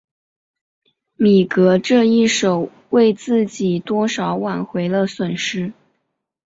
[1.15, 5.73] 米格这一手为自己多少挽回了损失。